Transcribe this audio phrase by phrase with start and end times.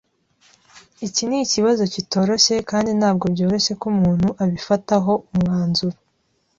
[1.07, 5.97] Iki nikibazo kitoroshye, kandi ntabwo byoroshye ko umuntu abifataho umwanzuro.